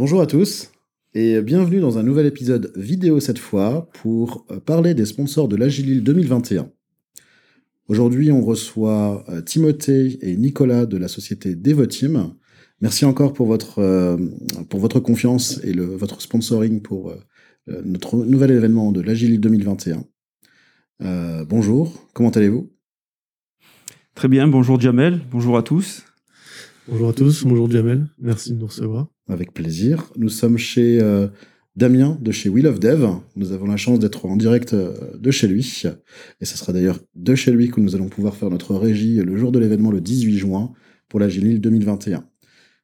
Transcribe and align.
Bonjour 0.00 0.22
à 0.22 0.26
tous 0.26 0.72
et 1.12 1.42
bienvenue 1.42 1.78
dans 1.78 1.98
un 1.98 2.02
nouvel 2.02 2.24
épisode 2.24 2.72
vidéo 2.74 3.20
cette 3.20 3.38
fois 3.38 3.90
pour 3.92 4.46
euh, 4.50 4.58
parler 4.58 4.94
des 4.94 5.04
sponsors 5.04 5.46
de 5.46 5.56
l'Agilil 5.56 6.02
2021. 6.02 6.70
Aujourd'hui, 7.86 8.32
on 8.32 8.40
reçoit 8.40 9.22
euh, 9.28 9.42
Timothée 9.42 10.18
et 10.22 10.38
Nicolas 10.38 10.86
de 10.86 10.96
la 10.96 11.06
société 11.06 11.54
Devoteam. 11.54 12.32
Merci 12.80 13.04
encore 13.04 13.34
pour 13.34 13.46
votre, 13.46 13.80
euh, 13.80 14.16
pour 14.70 14.80
votre 14.80 15.00
confiance 15.00 15.60
et 15.64 15.74
le, 15.74 15.84
votre 15.84 16.22
sponsoring 16.22 16.80
pour 16.80 17.14
notre 17.66 18.16
nouvel 18.24 18.52
événement 18.52 18.92
de 18.92 19.02
l'Agilil 19.02 19.38
2021. 19.38 20.02
bonjour, 21.44 22.08
comment 22.14 22.30
allez-vous? 22.30 22.72
Très 24.14 24.28
bien, 24.28 24.48
bonjour 24.48 24.80
Jamel, 24.80 25.20
bonjour 25.30 25.58
à 25.58 25.62
tous. 25.62 26.06
Bonjour 26.88 27.10
à 27.10 27.12
tous, 27.12 27.44
bonjour 27.44 27.70
Jamel, 27.70 28.06
merci 28.18 28.54
de 28.54 28.60
nous 28.60 28.66
recevoir. 28.66 29.08
Avec 29.30 29.54
plaisir. 29.54 30.10
Nous 30.16 30.28
sommes 30.28 30.58
chez 30.58 31.00
euh, 31.00 31.28
Damien 31.76 32.18
de 32.20 32.32
chez 32.32 32.48
Will 32.48 32.66
of 32.66 32.80
Dev. 32.80 33.06
Nous 33.36 33.52
avons 33.52 33.66
la 33.66 33.76
chance 33.76 34.00
d'être 34.00 34.26
en 34.26 34.36
direct 34.36 34.74
euh, 34.74 34.92
de 35.16 35.30
chez 35.30 35.46
lui. 35.46 35.84
Et 36.40 36.44
ce 36.44 36.58
sera 36.58 36.72
d'ailleurs 36.72 36.98
de 37.14 37.36
chez 37.36 37.52
lui 37.52 37.70
que 37.70 37.80
nous 37.80 37.94
allons 37.94 38.08
pouvoir 38.08 38.34
faire 38.34 38.50
notre 38.50 38.74
régie 38.74 39.22
le 39.22 39.36
jour 39.36 39.52
de 39.52 39.60
l'événement 39.60 39.92
le 39.92 40.00
18 40.00 40.36
juin 40.36 40.72
pour 41.08 41.20
la 41.20 41.28
Gilil 41.28 41.60
2021. 41.60 42.24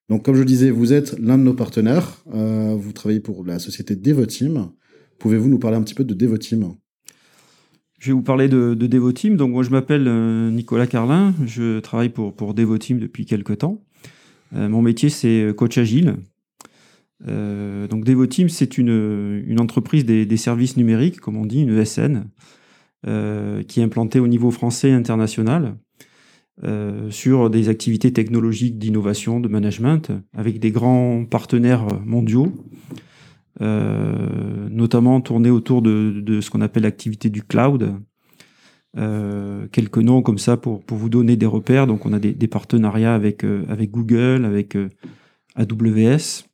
Donc 0.09 0.24
comme 0.24 0.37
je 0.37 0.45
disais, 0.45 0.70
vous 0.70 0.92
êtes 0.92 1.18
l'un 1.18 1.37
de 1.37 1.42
nos 1.42 1.54
partenaires. 1.54 2.23
Euh, 2.32 2.76
vous 2.78 2.92
travaillez 2.92 3.18
pour 3.20 3.45
la 3.45 3.59
société 3.59 3.96
Devoteam. 3.96 4.70
Pouvez-vous 5.18 5.48
nous 5.48 5.59
parler 5.59 5.78
un 5.78 5.82
petit 5.82 5.95
peu 5.95 6.04
de 6.04 6.15
Devoteam? 6.15 6.74
Je 7.98 8.06
vais 8.06 8.12
vous 8.12 8.23
parler 8.23 8.48
de, 8.48 8.74
de 8.74 8.87
Devoteam. 8.87 9.37
Donc 9.37 9.51
moi 9.51 9.65
je 9.65 9.70
m'appelle 9.70 10.09
Nicolas 10.52 10.87
Carlin, 10.87 11.34
je 11.45 11.80
travaille 11.80 12.10
pour, 12.10 12.37
pour 12.37 12.54
Devoteam 12.54 13.01
depuis 13.01 13.26
quelques 13.26 13.59
temps. 13.59 13.82
Mon 14.52 14.80
métier, 14.80 15.09
c'est 15.09 15.52
coach 15.56 15.76
agile. 15.76 16.15
Euh, 17.26 17.88
donc 17.88 18.04
Devoteam, 18.04 18.48
c'est 18.48 18.78
une, 18.78 19.42
une, 19.46 19.60
entreprise 19.60 20.04
des, 20.04 20.36
services 20.36 20.76
numériques, 20.76 21.20
comme 21.20 21.36
on 21.36 21.46
dit, 21.46 21.62
une 21.62 21.76
ESN, 21.76 22.24
qui 23.68 23.80
est 23.80 23.84
implantée 23.84 24.18
au 24.18 24.26
niveau 24.26 24.50
français 24.50 24.88
et 24.88 24.92
international 24.92 25.76
sur 27.10 27.50
des 27.50 27.68
activités 27.68 28.12
technologiques 28.12 28.78
d'innovation, 28.78 29.38
de 29.38 29.46
management, 29.46 30.10
avec 30.34 30.58
des 30.58 30.73
grands 30.73 31.24
partenaires 31.24 31.86
mondiaux, 32.04 32.52
notamment 33.60 35.20
tournés 35.20 35.51
autour 35.51 35.82
de, 35.82 36.20
de 36.20 36.40
ce 36.40 36.51
qu'on 36.51 36.62
appelle 36.62 36.82
l'activité 36.82 37.30
du 37.30 37.42
cloud, 37.42 37.95
euh, 38.98 39.66
quelques 39.73 39.98
noms 39.98 40.23
comme 40.23 40.38
ça 40.38 40.56
pour, 40.56 40.82
pour 40.82 40.96
vous 40.96 41.10
donner 41.10 41.36
des 41.36 41.46
repères. 41.46 41.86
Donc 41.86 42.06
on 42.06 42.12
a 42.12 42.18
des, 42.18 42.32
des 42.32 42.48
partenariats 42.48 43.14
avec, 43.14 43.45
euh, 43.45 43.64
avec 43.68 43.90
Google, 43.90 44.45
avec 44.45 44.74
euh, 44.74 44.88
AWS, 45.54 46.45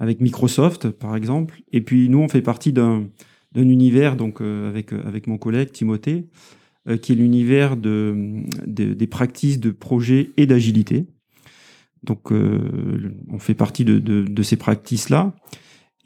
avec 0.00 0.20
Microsoft 0.20 0.90
par 0.90 1.14
exemple. 1.14 1.62
Et 1.72 1.80
puis 1.80 2.08
nous 2.08 2.18
on 2.18 2.28
fait 2.28 2.42
partie 2.42 2.72
d'un 2.72 3.06
univers 3.54 4.16
donc 4.16 4.40
avec, 4.40 4.92
avec 4.92 5.28
mon 5.28 5.38
collègue 5.38 5.70
Timothée, 5.70 6.26
qui 7.02 7.12
est 7.12 7.14
l'univers 7.14 7.76
de, 7.76 8.42
de, 8.66 8.94
des 8.94 9.06
pratiques 9.06 9.60
de 9.60 9.70
projet 9.70 10.30
et 10.36 10.46
d'agilité. 10.46 11.06
Donc 12.02 12.32
on 12.32 13.38
fait 13.38 13.54
partie 13.54 13.84
de, 13.84 14.42
ces 14.42 14.56
pratiques-là. 14.56 15.34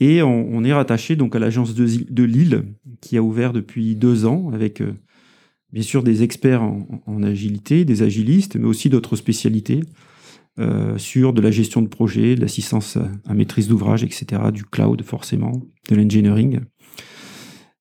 Et 0.01 0.23
on, 0.23 0.65
est 0.65 0.73
rattaché 0.73 1.15
donc 1.15 1.37
à 1.37 1.39
l'agence 1.39 1.75
de 1.75 2.25
Lille, 2.25 2.65
qui 3.01 3.17
a 3.17 3.23
ouvert 3.23 3.53
depuis 3.53 3.95
deux 3.95 4.27
ans 4.27 4.51
avec 4.53 4.83
bien 5.75 5.83
sûr 5.83 6.05
des 6.05 6.23
experts 6.23 6.63
en, 6.63 7.23
agilité, 7.25 7.85
des 7.85 8.03
agilistes, 8.03 8.57
mais 8.57 8.67
aussi 8.67 8.91
d'autres 8.91 9.17
spécialités 9.17 9.81
euh, 10.59 10.97
sur 10.99 11.33
de 11.33 11.41
la 11.41 11.51
gestion 11.51 11.83
de 11.83 11.89
projet, 11.89 12.37
de 12.37 12.41
l'assistance 12.41 12.97
à, 13.27 13.35
maîtrise 13.35 13.69
d'ouvrage, 13.69 14.05
etc., 14.05 14.41
du 14.53 14.65
cloud 14.65 15.03
forcément, 15.03 15.63
de 15.91 15.97
l'engineering. 15.97 16.61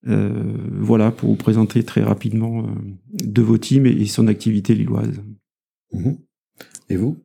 Euh, 0.07 0.57
voilà 0.71 1.11
pour 1.11 1.29
vous 1.29 1.35
présenter 1.35 1.83
très 1.83 2.01
rapidement 2.01 2.65
euh, 2.65 2.71
de 3.23 3.41
vos 3.41 3.57
teams 3.57 3.85
et, 3.85 4.05
son 4.05 4.27
activité 4.27 4.73
lilloise. 4.75 5.21
Mhm. 5.93 6.17
Et 6.89 6.97
vous? 6.97 7.17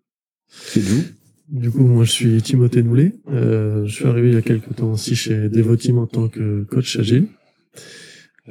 Qui 0.72 0.81
êtes-vous? 0.81 1.03
Du 1.48 1.70
coup, 1.70 1.82
moi 1.82 2.04
je 2.04 2.12
suis 2.12 2.42
Timothée 2.42 2.82
Noulet. 2.82 3.14
je 3.26 3.88
suis 3.88 4.04
arrivé 4.04 4.28
il 4.28 4.34
y 4.34 4.38
a 4.38 4.42
quelques 4.42 4.76
temps 4.76 4.92
aussi 4.92 5.16
chez 5.16 5.48
Devoteam 5.48 5.97
en 5.97 6.06
tant 6.06 6.28
que 6.28 6.64
coach 6.64 6.98
agile. 6.98 7.28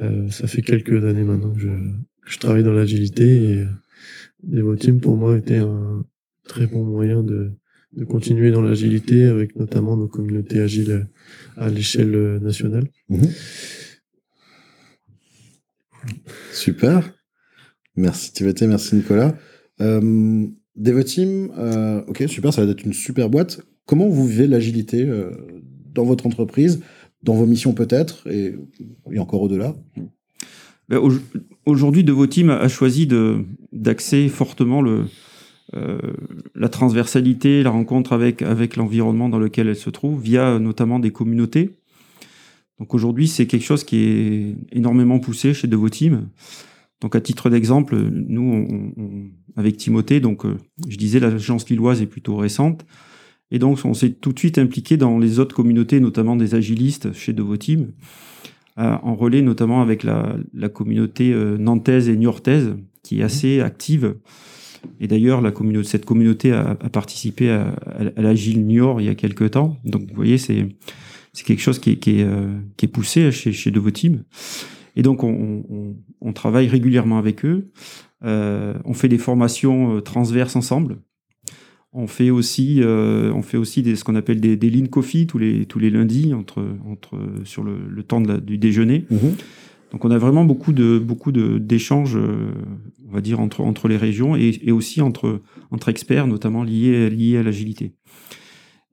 Euh, 0.00 0.28
ça 0.30 0.46
fait 0.46 0.62
quelques 0.62 1.04
années 1.04 1.22
maintenant 1.22 1.52
que 1.54 1.60
je, 1.60 1.68
je 2.26 2.38
travaille 2.38 2.64
dans 2.64 2.72
l'agilité 2.72 3.52
et 3.52 3.66
Devoteam 4.42 5.00
pour 5.00 5.16
moi 5.16 5.36
était 5.36 5.58
un 5.58 6.04
très 6.48 6.66
bon 6.66 6.84
moyen 6.84 7.22
de, 7.22 7.52
de 7.92 8.04
continuer 8.04 8.50
dans 8.50 8.62
l'agilité 8.62 9.24
avec 9.24 9.54
notamment 9.56 9.96
nos 9.96 10.08
communautés 10.08 10.60
agiles 10.60 11.06
à 11.56 11.68
l'échelle 11.68 12.38
nationale. 12.42 12.88
Mhm. 13.08 13.28
Super. 16.52 17.12
Merci 17.96 18.32
Timothée, 18.32 18.66
merci 18.66 18.96
Nicolas. 18.96 19.36
Euh, 19.80 20.46
Devoteam, 20.76 21.50
euh, 21.58 22.02
ok, 22.06 22.24
super, 22.28 22.52
ça 22.52 22.64
va 22.64 22.70
être 22.70 22.84
une 22.84 22.92
super 22.92 23.28
boîte. 23.28 23.60
Comment 23.86 24.08
vous 24.08 24.26
vivez 24.26 24.46
l'agilité 24.46 25.04
euh, 25.04 25.30
dans 25.92 26.04
votre 26.04 26.26
entreprise 26.26 26.80
dans 27.24 27.34
vos 27.34 27.46
missions 27.46 27.72
peut-être, 27.72 28.28
et, 28.30 28.54
encore 29.18 29.42
au-delà? 29.42 29.74
Ben, 30.88 31.00
Aujourd'hui, 31.66 32.04
Devoteam 32.04 32.50
a 32.50 32.68
choisi 32.68 33.08
d'axer 33.72 34.28
fortement 34.28 34.80
le, 34.80 35.00
euh, 35.00 35.04
la 35.72 36.68
transversalité, 36.68 37.62
la 37.62 37.70
rencontre 37.70 38.12
avec, 38.12 38.42
avec 38.42 38.76
l'environnement 38.76 39.28
dans 39.28 39.38
lequel 39.38 39.68
elle 39.68 39.76
se 39.76 39.90
trouve, 39.90 40.20
via 40.20 40.58
notamment 40.58 40.98
des 40.98 41.10
communautés. 41.10 41.78
Donc 42.78 42.94
aujourd'hui, 42.94 43.28
c'est 43.28 43.46
quelque 43.46 43.64
chose 43.64 43.84
qui 43.84 43.96
est 43.96 44.56
énormément 44.72 45.18
poussé 45.18 45.52
chez 45.52 45.66
Devoteam. 45.66 46.28
Donc 47.00 47.14
à 47.14 47.20
titre 47.20 47.50
d'exemple, 47.50 47.96
nous, 47.96 48.92
on, 48.96 49.30
avec 49.56 49.76
Timothée, 49.76 50.20
donc 50.20 50.44
euh, 50.44 50.56
je 50.88 50.96
disais 50.96 51.20
l'agence 51.20 51.68
lilloise 51.68 52.02
est 52.02 52.06
plutôt 52.06 52.36
récente. 52.36 52.86
Et 53.50 53.58
donc, 53.58 53.78
on 53.84 53.94
s'est 53.94 54.10
tout 54.10 54.32
de 54.32 54.38
suite 54.38 54.58
impliqué 54.58 54.96
dans 54.96 55.18
les 55.18 55.38
autres 55.38 55.54
communautés, 55.54 56.00
notamment 56.00 56.36
des 56.36 56.54
agilistes 56.54 57.14
chez 57.14 57.32
Devoteam, 57.32 57.92
euh, 58.78 58.96
en 59.02 59.14
relais 59.14 59.42
notamment 59.42 59.80
avec 59.80 60.02
la, 60.02 60.36
la 60.52 60.68
communauté 60.68 61.32
euh, 61.32 61.56
nantaise 61.56 62.08
et 62.08 62.16
niortaise, 62.16 62.76
qui 63.02 63.20
est 63.20 63.22
assez 63.22 63.60
active. 63.60 64.16
Et 65.00 65.06
d'ailleurs, 65.06 65.40
la 65.40 65.52
cette 65.84 66.04
communauté 66.04 66.52
a, 66.52 66.74
participé 66.74 67.50
à, 67.50 67.74
à, 68.16 68.22
l'Agile 68.22 68.66
Niort 68.66 69.00
il 69.00 69.06
y 69.06 69.10
a 69.10 69.14
quelques 69.14 69.52
temps. 69.52 69.76
Donc, 69.84 70.02
vous 70.08 70.16
voyez, 70.16 70.38
c'est 70.38 70.66
quelque 71.44 71.60
chose 71.60 71.80
euh, 71.86 72.58
qui 72.76 72.84
est 72.84 72.88
poussé 72.88 73.30
chez, 73.32 73.52
chez 73.52 73.70
Devoteam. 73.70 74.24
Et 74.96 75.02
donc, 75.02 75.22
on, 75.22 76.32
travaille 76.34 76.66
régulièrement 76.68 77.18
avec 77.18 77.44
eux. 77.44 77.70
Euh, 78.24 78.74
on 78.84 78.94
fait 78.94 79.08
des 79.08 79.18
formations 79.18 80.00
transverses 80.00 80.56
ensemble. 80.56 80.98
On 81.92 82.06
fait 82.06 82.30
aussi, 82.30 82.82
euh, 82.82 83.32
on 83.32 83.42
fait 83.42 83.56
aussi 83.56 83.96
ce 83.96 84.04
qu'on 84.04 84.14
appelle 84.14 84.40
des, 84.40 84.56
des 84.56 84.70
lean 84.70 84.86
coffee 84.86 85.26
tous 85.26 85.38
les, 85.38 85.64
tous 85.66 85.78
les 85.78 85.90
lundis 85.90 86.34
entre, 86.34 86.64
entre, 86.86 87.18
sur 87.44 87.62
le, 87.62 88.02
temps 88.02 88.20
la, 88.20 88.38
du 88.38 88.58
déjeuner. 88.58 89.06
Mhm. 89.10 89.36
Donc 89.92 90.04
on 90.04 90.10
a 90.10 90.18
vraiment 90.18 90.44
beaucoup 90.44 90.72
de 90.72 90.98
beaucoup 90.98 91.32
de 91.32 91.58
d'échanges, 91.58 92.16
euh, 92.16 92.52
on 93.08 93.12
va 93.12 93.20
dire 93.20 93.40
entre 93.40 93.62
entre 93.62 93.88
les 93.88 93.96
régions 93.96 94.36
et, 94.36 94.58
et, 94.62 94.72
aussi 94.72 95.00
entre 95.00 95.40
entre 95.70 95.88
experts, 95.88 96.26
notamment 96.26 96.62
liés 96.62 97.08
liés 97.08 97.38
à 97.38 97.42
l'agilité. 97.42 97.94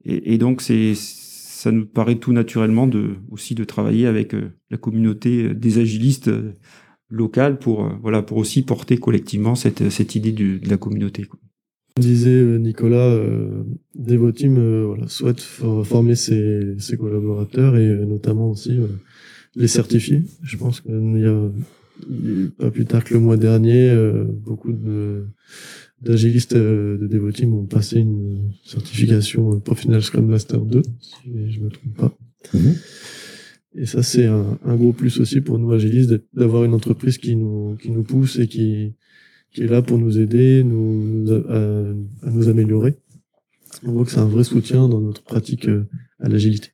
Et, 0.04 0.34
et, 0.34 0.38
donc 0.38 0.62
c'est 0.62 0.94
ça 0.94 1.70
nous 1.70 1.86
paraît 1.86 2.16
tout 2.16 2.32
naturellement 2.32 2.86
de 2.86 3.16
aussi 3.30 3.54
de 3.54 3.64
travailler 3.64 4.06
avec 4.06 4.34
euh, 4.34 4.52
la 4.70 4.78
communauté 4.78 5.52
des 5.54 5.78
agilistes 5.78 6.30
locales 7.10 7.58
pour 7.58 7.90
voilà 8.00 8.22
pour 8.22 8.38
aussi 8.38 8.62
porter 8.62 8.96
collectivement 8.96 9.54
cette 9.54 9.90
cette 9.90 10.14
idée 10.14 10.32
du, 10.32 10.60
de 10.60 10.68
la 10.70 10.78
communauté. 10.78 11.24
Quoi 11.24 11.38
disait 12.00 12.30
euh, 12.30 12.58
Nicolas, 12.58 13.08
euh, 13.08 13.62
Devoteam 13.94 14.58
euh, 14.58 14.84
voilà, 14.86 15.08
souhaite 15.08 15.40
former 15.40 16.14
ses, 16.14 16.78
ses, 16.78 16.96
collaborateurs 16.96 17.76
et 17.76 17.88
euh, 17.88 18.04
notamment 18.04 18.50
aussi 18.50 18.78
les 19.56 19.68
certifier. 19.68 20.22
Je 20.42 20.56
pense 20.56 20.80
qu'il 20.80 21.18
y 21.18 21.26
a 21.26 21.50
pas 22.58 22.70
plus 22.70 22.84
tard 22.84 23.02
que 23.02 23.14
le 23.14 23.20
mois 23.20 23.36
dernier, 23.36 23.92
beaucoup 24.44 24.72
de 24.72 25.24
d'agilistes 26.02 26.54
de 26.54 27.08
Devoteam 27.10 27.54
ont 27.54 27.64
passé 27.64 28.00
une 28.00 28.52
certification 28.64 29.58
Professional 29.60 30.02
Scrum 30.02 30.26
Master 30.26 30.60
2, 30.60 30.82
si 31.00 31.52
je 31.52 31.60
me 31.60 31.70
trompe 31.70 31.96
pas. 31.96 32.18
Mhm. 32.52 32.74
Et 33.76 33.86
ça, 33.86 34.02
c'est 34.02 34.26
un, 34.26 34.58
un, 34.64 34.76
gros 34.76 34.92
plus 34.92 35.20
aussi 35.20 35.40
pour 35.40 35.58
nous 35.58 35.72
agilistes 35.72 36.14
d'avoir 36.32 36.64
une 36.64 36.74
entreprise 36.74 37.18
qui 37.18 37.36
nous, 37.36 37.76
qui 37.76 37.90
nous 37.90 38.04
pousse 38.04 38.38
et 38.38 38.46
qui, 38.46 38.94
qui 39.52 39.62
est 39.62 39.66
là 39.66 39.82
pour 39.82 39.98
nous 39.98 40.18
aider, 40.18 40.64
nous, 40.64 41.30
à, 41.48 42.30
nous 42.30 42.48
améliorer. 42.48 42.94
On 43.84 43.92
voit 43.92 44.04
que 44.04 44.10
c'est 44.10 44.18
un 44.18 44.28
vrai 44.28 44.44
soutien 44.44 44.88
dans 44.88 45.00
notre 45.00 45.22
pratique 45.22 45.68
euh, 45.68 45.86
à 46.20 46.28
l'agilité. 46.28 46.70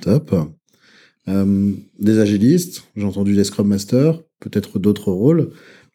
Top. 0.00 0.34
Euh, 1.28 1.72
des 1.98 2.18
agilistes, 2.18 2.88
j'ai 2.94 3.04
entendu 3.04 3.34
des 3.34 3.44
Scrum 3.44 3.66
Masters, 3.66 4.22
peut-être 4.40 4.78
d'autres 4.78 5.10
rôles. 5.10 5.50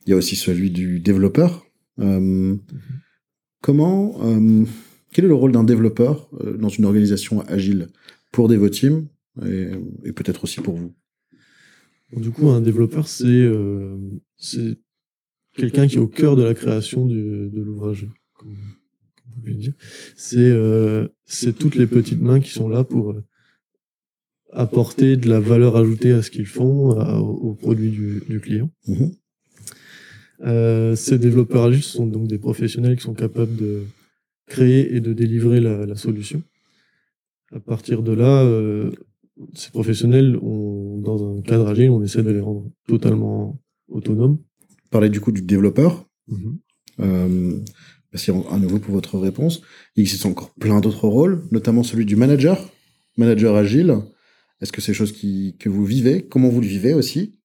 Il 0.06 0.10
y 0.10 0.13
a 0.13 0.18
aussi 0.18 0.36
celui 0.36 0.72
du 0.72 1.00
développeur. 1.00 1.66
Euh, 2.00 2.56
comment, 3.62 4.19
euh, 4.24 4.66
quel 5.13 5.25
est 5.25 5.30
le 5.30 5.36
rôle 5.36 5.51
d'un 5.51 5.63
développeur 5.63 6.30
dans 6.60 6.69
une 6.69 6.86
organisation 6.86 7.42
agile 7.42 7.88
pour 8.31 8.48
Devoteam 8.48 9.07
et, 9.45 9.69
et 10.06 10.12
peut-être 10.12 10.44
aussi 10.44 10.60
pour 10.60 10.75
vous? 10.75 10.94
Du 12.16 12.31
coup, 12.31 12.50
un 12.50 12.60
développeur, 12.60 13.07
c'est 13.07 13.50
quelqu'un 15.56 15.88
qui 15.88 15.95
est 15.95 16.00
au 16.00 16.07
cœur 16.07 16.36
de 16.36 16.44
la 16.44 16.54
création 16.54 17.06
de 17.06 17.51
l'ouvrage. 17.54 18.07
C'est 20.16 21.54
toutes 21.57 21.75
les 21.75 21.88
petites 21.88 22.22
mains 22.22 22.42
qui 22.42 22.50
sont 22.50 22.68
là 22.68 22.84
pour 22.84 23.16
apporter 24.53 25.18
de 25.18 25.30
la 25.30 25.39
valeur 25.39 25.75
ajoutée 25.77 26.12
à 26.12 26.21
ce 26.21 26.31
qu'ils 26.31 26.45
font, 26.45 26.92
à- 27.00 27.18
au, 27.19 27.31
au 27.50 27.53
produit 27.53 27.89
du, 27.89 28.21
du 28.30 28.39
client. 28.39 28.69
Mhm. 28.88 29.12
Euh, 30.44 30.95
ces 30.95 31.19
développeurs 31.19 31.65
agiles 31.65 31.83
sont 31.83 32.07
donc 32.07 32.27
des 32.27 32.39
professionnels 32.39 32.95
qui 32.98 33.03
sont 33.03 33.13
capables 33.13 33.56
de 33.56 33.83
créer 34.48 34.95
et 34.95 35.00
de 35.00 35.13
délivrer 35.13 35.59
la, 35.59 35.86
la 35.86 35.95
solution. 35.95 36.42
À 37.53 37.59
partir 37.59 38.01
de 38.01 38.12
là, 38.12 38.44
euh, 38.44 38.92
ces 39.53 39.69
professionnels, 39.71 40.38
on, 40.42 40.98
dans 41.00 41.38
un 41.38 41.42
cadre 41.42 41.68
agile, 41.68 41.89
on 41.92 42.01
essaie 42.03 42.24
de 42.24 42.31
les 42.31 42.39
rendre 42.39 42.69
totalement 42.88 43.59
autonomes. 43.89 44.38
Parler 44.89 45.09
du 45.09 45.19
coup 45.21 45.31
du 45.31 45.42
développeur. 45.42 46.06
Euh, 47.00 47.59
merci 48.12 48.31
à 48.31 48.57
nouveau 48.57 48.80
pour 48.80 48.94
votre 48.94 49.18
réponse. 49.19 49.62
Il 49.95 50.01
existe 50.01 50.25
encore 50.25 50.53
plein 50.56 50.80
d'autres 50.81 51.07
rôles, 51.07 51.44
notamment 51.51 51.83
celui 51.83 52.06
du 52.06 52.15
manager, 52.15 52.57
manager 53.18 53.56
agile. 53.56 53.95
Est-ce 54.62 54.72
que 54.72 54.81
c'est 54.81 54.92
des 54.92 54.98
choses 54.98 55.12
qui, 55.12 55.56
que 55.60 55.69
vous 55.69 55.86
vivez? 55.86 56.24
Comment 56.24 56.50
vous 56.50 56.62
le 56.62 56.68
vivez 56.68 56.94
aussi? 56.94 57.40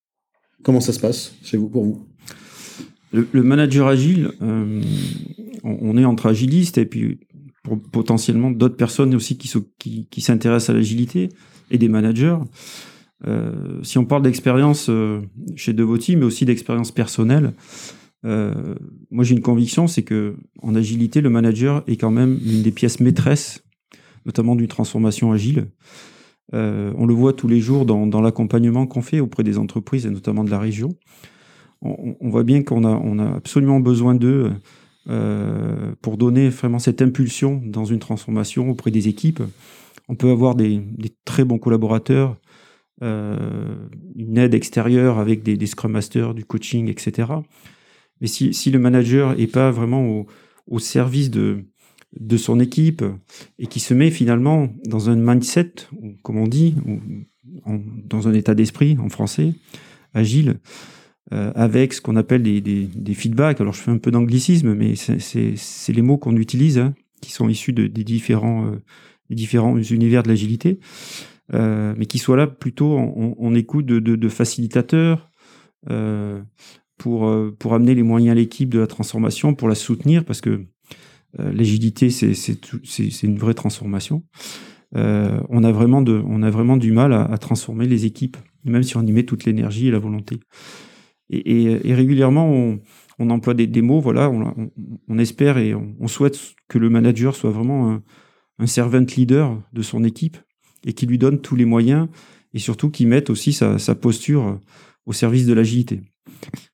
Comment 0.62 0.80
ça 0.80 0.92
se 0.92 1.00
passe 1.00 1.34
chez 1.42 1.56
vous, 1.56 1.68
pour 1.68 1.84
vous? 1.84 2.06
Le, 3.12 3.42
manager 3.42 3.86
agile, 3.86 4.32
euh, 4.42 4.82
on, 5.62 5.96
est 5.96 6.04
entre 6.04 6.26
agilistes 6.26 6.76
et 6.76 6.84
puis 6.84 7.20
potentiellement 7.92 8.50
d'autres 8.50 8.76
personnes 8.76 9.14
aussi 9.14 9.38
qui, 9.38 10.20
s'intéressent 10.20 10.70
à 10.70 10.74
l'agilité 10.74 11.30
et 11.70 11.78
des 11.78 11.88
managers. 11.88 12.36
Euh, 13.26 13.80
si 13.82 13.96
on 13.96 14.04
parle 14.04 14.22
d'expérience 14.22 14.88
euh, 14.90 15.22
chez 15.54 15.72
Devoti, 15.72 16.16
mais 16.16 16.24
aussi 16.24 16.44
d'expérience 16.44 16.92
personnelle, 16.92 17.54
moi 18.24 19.22
j'ai 19.22 19.36
une 19.36 19.40
conviction, 19.40 19.86
c'est 19.86 20.02
que 20.02 20.34
en 20.60 20.74
agilité, 20.74 21.20
le 21.20 21.30
manager 21.30 21.84
est 21.86 21.96
quand 21.96 22.10
même 22.10 22.40
une 22.44 22.62
des 22.62 22.72
pièces 22.72 22.98
maîtresses, 22.98 23.62
notamment 24.24 24.56
d'une 24.56 24.66
transformation 24.66 25.30
agile. 25.30 25.68
Euh, 26.54 26.92
on 26.96 27.06
le 27.06 27.14
voit 27.14 27.32
tous 27.32 27.48
les 27.48 27.60
jours 27.60 27.86
dans, 27.86 28.06
dans 28.06 28.20
l'accompagnement 28.20 28.86
qu'on 28.86 29.02
fait 29.02 29.20
auprès 29.20 29.42
des 29.42 29.58
entreprises 29.58 30.06
et 30.06 30.10
notamment 30.10 30.44
de 30.44 30.50
la 30.50 30.60
région 30.60 30.96
on, 31.82 32.16
on 32.20 32.30
voit 32.30 32.44
bien 32.44 32.62
qu'on 32.62 32.84
a, 32.84 32.90
on 32.90 33.18
a 33.18 33.36
absolument 33.36 33.80
besoin 33.80 34.14
d'eux 34.14 34.52
euh, 35.08 35.94
pour 36.02 36.16
donner 36.16 36.48
vraiment 36.48 36.78
cette 36.78 37.02
impulsion 37.02 37.62
dans 37.64 37.84
une 37.84 37.98
transformation 37.98 38.70
auprès 38.70 38.90
des 38.90 39.08
équipes. 39.08 39.42
On 40.08 40.14
peut 40.14 40.30
avoir 40.30 40.54
des, 40.54 40.78
des 40.78 41.12
très 41.24 41.44
bons 41.44 41.58
collaborateurs, 41.58 42.36
euh, 43.02 43.76
une 44.14 44.38
aide 44.38 44.54
extérieure 44.54 45.18
avec 45.18 45.42
des, 45.42 45.56
des 45.56 45.66
Scrum 45.66 45.92
Masters, 45.92 46.34
du 46.34 46.44
coaching, 46.44 46.88
etc. 46.88 47.32
Mais 48.20 48.26
si, 48.26 48.54
si 48.54 48.70
le 48.70 48.78
manager 48.78 49.36
n'est 49.36 49.46
pas 49.46 49.70
vraiment 49.70 50.08
au, 50.08 50.26
au 50.66 50.78
service 50.78 51.30
de, 51.30 51.64
de 52.18 52.36
son 52.36 52.60
équipe 52.60 53.04
et 53.58 53.66
qui 53.66 53.80
se 53.80 53.94
met 53.94 54.10
finalement 54.10 54.68
dans 54.84 55.10
un 55.10 55.16
mindset, 55.16 55.72
comme 56.22 56.38
on 56.38 56.46
dit, 56.46 56.74
dans 58.04 58.28
un 58.28 58.32
état 58.34 58.54
d'esprit 58.54 58.96
en 59.00 59.08
français, 59.08 59.52
agile, 60.14 60.60
euh, 61.32 61.50
avec 61.56 61.92
ce 61.92 62.00
qu'on 62.00 62.14
appelle 62.16 62.42
des, 62.42 63.14
feedbacks. 63.14 63.60
Alors 63.60 63.72
je 63.72 63.80
fais 63.80 63.90
un 63.90 63.98
peu 63.98 64.10
d'anglicisme, 64.10 64.74
mais 64.74 64.94
c'est- 64.94 65.92
les 65.92 66.02
mots 66.02 66.18
qu'on 66.18 66.36
utilise, 66.36 66.78
hein, 66.78 66.94
qui 67.20 67.32
sont 67.32 67.48
issus 67.48 67.72
de, 67.72 67.88
des, 67.88 68.04
différents, 68.04 68.66
euh, 68.66 68.76
des 69.28 69.34
différents 69.34 69.76
univers 69.76 70.22
de 70.22 70.28
l'agilité, 70.28 70.78
euh, 71.52 71.94
mais 71.98 72.06
qui 72.06 72.18
soient 72.18 72.36
là 72.36 72.46
plutôt 72.46 72.96
en, 72.96 73.54
écoute 73.54 73.86
de, 73.86 73.98
de, 73.98 74.28
facilitateurs 74.28 75.30
pour, 76.96 77.28
amener 77.72 77.94
les 77.94 78.02
moyens 78.04 78.32
à 78.32 78.34
l'équipe 78.34 78.68
de 78.68 78.78
la 78.78 78.86
transformation, 78.86 79.54
pour 79.54 79.68
la 79.68 79.74
soutenir, 79.74 80.24
parce 80.24 80.40
que 80.40 80.66
l'agilité, 81.38 82.10
c'est 82.10 83.22
une 83.22 83.38
vraie 83.38 83.54
transformation. 83.54 84.22
Euh, 84.94 85.40
on, 85.48 85.64
a 85.64 85.72
vraiment 85.72 86.02
du 86.76 86.92
mal 86.92 87.12
à, 87.12 87.38
transformer 87.38 87.86
les 87.86 88.04
équipes, 88.04 88.36
même 88.64 88.82
si 88.82 88.96
on 88.96 89.02
y 89.02 89.12
met 89.12 89.24
toute 89.24 89.44
l'énergie 89.44 89.88
et 89.88 89.90
la 89.90 89.98
volonté. 89.98 90.40
Et, 91.28 91.92
régulièrement, 91.92 92.78
on, 93.18 93.30
emploie 93.30 93.54
des, 93.54 93.82
mots, 93.82 94.00
voilà, 94.00 94.30
on, 94.30 95.18
espère 95.18 95.58
et 95.58 95.74
on, 95.74 96.08
souhaite 96.08 96.38
que 96.68 96.78
le 96.78 96.88
manager 96.88 97.34
soit 97.34 97.50
vraiment 97.50 98.00
un, 98.58 98.66
servant 98.66 99.04
leader 99.16 99.60
de 99.72 99.82
son 99.82 100.04
équipe 100.04 100.38
et 100.86 100.92
qui 100.92 101.06
lui 101.06 101.18
donne 101.18 101.40
tous 101.40 101.56
les 101.56 101.64
moyens 101.64 102.08
et 102.54 102.58
surtout 102.58 102.90
qui 102.90 103.06
mette 103.06 103.28
aussi 103.28 103.52
sa, 103.52 103.94
posture 103.94 104.60
au 105.04 105.12
service 105.12 105.46
de 105.46 105.52
l'agilité. 105.52 106.00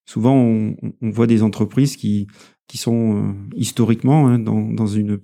Souvent, 0.05 0.35
on 0.37 1.11
voit 1.11 1.27
des 1.27 1.43
entreprises 1.43 1.97
qui, 1.97 2.27
qui 2.73 2.79
sont 2.79 3.17
euh, 3.19 3.33
historiquement 3.55 4.29
hein, 4.29 4.39
dans, 4.39 4.63
dans, 4.73 4.87
une, 4.87 5.19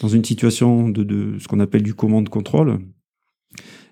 dans 0.00 0.08
une 0.08 0.24
situation 0.24 0.88
de, 0.88 1.04
de 1.04 1.38
ce 1.38 1.46
qu'on 1.46 1.60
appelle 1.60 1.84
du 1.84 1.94
commande-contrôle. 1.94 2.80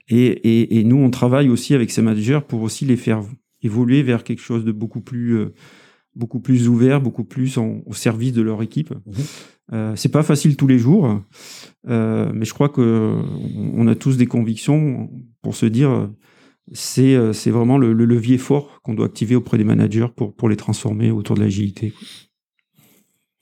Et, 0.08 0.26
et, 0.26 0.78
et 0.80 0.82
nous, 0.82 0.96
on 0.96 1.08
travaille 1.10 1.48
aussi 1.48 1.72
avec 1.72 1.92
ces 1.92 2.02
managers 2.02 2.40
pour 2.48 2.62
aussi 2.62 2.84
les 2.84 2.96
faire 2.96 3.22
évoluer 3.62 4.02
vers 4.02 4.24
quelque 4.24 4.42
chose 4.42 4.64
de 4.64 4.72
beaucoup 4.72 5.00
plus, 5.02 5.36
euh, 5.36 5.54
beaucoup 6.16 6.40
plus 6.40 6.66
ouvert, 6.68 7.00
beaucoup 7.00 7.22
plus 7.22 7.58
en- 7.58 7.80
au 7.86 7.94
service 7.94 8.32
de 8.32 8.42
leur 8.42 8.60
équipe. 8.60 8.90
Mhm. 8.90 9.14
Euh, 9.72 9.92
c'est 9.94 10.10
pas 10.10 10.24
facile 10.24 10.56
tous 10.56 10.66
les 10.66 10.78
jours, 10.80 11.20
euh, 11.88 12.32
mais 12.34 12.44
je 12.44 12.54
crois 12.54 12.68
que 12.70 13.20
on 13.72 13.86
a 13.86 13.94
tous 13.94 14.16
des 14.16 14.26
convictions 14.26 15.08
pour 15.42 15.54
se 15.54 15.66
dire 15.66 16.10
c'est 16.72 17.16
c'est 17.32 17.52
vraiment 17.52 17.78
le, 17.78 17.92
le 17.92 18.04
levier 18.04 18.38
fort 18.38 18.80
qu'on 18.82 18.94
doit 18.94 19.06
activer 19.06 19.36
auprès 19.36 19.58
des 19.58 19.64
managers 19.64 20.08
pour, 20.16 20.34
pour 20.34 20.48
les 20.48 20.56
transformer 20.56 21.12
autour 21.12 21.36
de 21.36 21.40
l'agilité. 21.42 21.92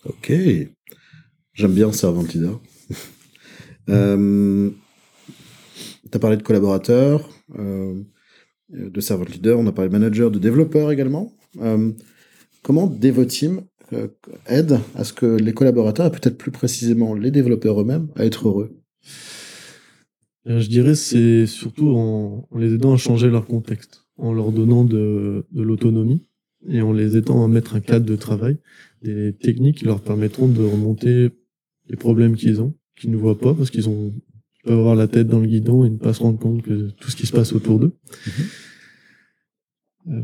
Ok. 0.06 0.32
J'aime 1.54 1.72
bien 1.72 1.90
Servant 1.92 2.24
Leader. 2.24 2.60
euh, 3.88 4.70
tu 6.10 6.16
as 6.16 6.18
parlé 6.18 6.36
de 6.36 6.42
collaborateurs, 6.42 7.28
euh, 7.58 8.02
de 8.68 9.00
Servant 9.00 9.24
Leader, 9.24 9.58
on 9.58 9.66
a 9.66 9.72
parlé 9.72 9.88
de 9.88 9.92
manager, 9.92 10.30
de 10.30 10.38
développeur 10.38 10.90
également. 10.90 11.32
Euh, 11.62 11.90
comment 12.62 12.86
Devoteam 12.86 13.62
euh, 13.94 14.08
aide 14.46 14.78
à 14.94 15.04
ce 15.04 15.14
que 15.14 15.26
les 15.26 15.54
collaborateurs, 15.54 16.06
et 16.06 16.10
peut-être 16.10 16.36
plus 16.36 16.50
précisément 16.50 17.14
les 17.14 17.30
développeurs 17.30 17.80
eux-mêmes, 17.80 18.08
à 18.16 18.26
être 18.26 18.48
heureux? 18.48 18.76
Euh, 20.46 20.60
Je 20.60 20.68
dirais 20.68 20.96
c'est 20.96 21.46
surtout 21.46 21.88
en, 21.88 22.46
les 22.56 22.74
aidant 22.74 22.92
à 22.92 22.98
changer 22.98 23.30
leur 23.30 23.46
contexte, 23.46 24.04
en 24.18 24.34
leur 24.34 24.52
donnant 24.52 24.84
de 24.84 25.46
l'autonomie 25.54 26.26
et 26.68 26.82
en 26.82 26.92
les 26.92 27.16
aidant 27.16 27.44
à 27.44 27.48
mettre 27.48 27.76
un 27.76 27.80
cadre 27.80 28.06
de 28.06 28.16
travail, 28.16 28.58
des 29.04 29.34
techniques 29.34 29.78
qui 29.78 29.84
leur 29.84 30.00
permettront 30.00 30.48
de 30.48 30.62
remonter 30.62 31.30
les 31.88 31.96
problèmes 31.96 32.36
qu'ils 32.36 32.60
ont, 32.60 32.74
qu'ils 32.96 33.10
ne 33.10 33.16
voient 33.16 33.38
pas 33.38 33.54
parce 33.54 33.70
qu'ils 33.70 33.88
ont 33.88 34.12
ils 34.64 34.68
peuvent 34.68 34.78
avoir 34.78 34.94
la 34.94 35.08
tête 35.08 35.26
dans 35.26 35.40
le 35.40 35.46
guidon 35.46 35.84
et 35.84 35.90
ne 35.90 35.98
pas 35.98 36.14
se 36.14 36.22
rendre 36.22 36.38
compte 36.38 36.62
que 36.62 36.88
tout 36.90 37.10
ce 37.10 37.16
qui 37.16 37.26
se 37.26 37.32
passe 37.32 37.52
autour 37.52 37.78
d'eux. 37.78 37.92
Euh, 40.08 40.22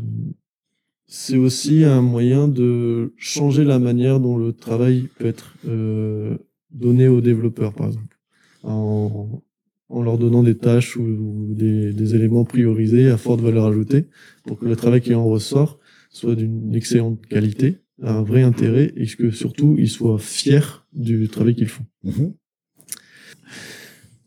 c'est 1.05 1.37
aussi 1.37 1.83
un 1.83 2.01
moyen 2.01 2.47
de 2.47 3.13
changer 3.17 3.63
la 3.63 3.77
manière 3.77 4.19
dont 4.19 4.37
le 4.37 4.53
travail 4.53 5.09
peut 5.17 5.25
être 5.25 5.55
euh, 5.67 6.37
donné 6.71 7.07
aux 7.07 7.21
développeurs, 7.21 7.73
par 7.73 7.87
exemple. 7.87 8.17
En, 8.63 9.43
en 9.89 10.01
leur 10.01 10.17
donnant 10.17 10.41
des 10.41 10.57
tâches 10.57 10.95
ou, 10.97 11.03
ou 11.03 11.53
des, 11.53 11.93
des 11.93 12.15
éléments 12.15 12.45
priorisés 12.45 13.09
à 13.09 13.17
forte 13.17 13.41
valeur 13.41 13.65
ajoutée 13.65 14.07
pour 14.45 14.57
que 14.57 14.65
le 14.65 14.75
travail 14.75 15.01
qui 15.01 15.13
en 15.13 15.25
ressort 15.25 15.79
soit 16.09 16.35
d'une 16.35 16.73
excellente 16.73 17.25
qualité, 17.27 17.77
un 18.01 18.21
vrai 18.23 18.41
intérêt 18.43 18.91
et 18.95 19.05
que 19.05 19.31
surtout 19.31 19.75
ils 19.77 19.89
soient 19.89 20.19
fiers 20.19 20.59
du 20.93 21.27
travail 21.29 21.55
qu'ils 21.55 21.67
font. 21.69 21.85
Mhm. 22.03 22.33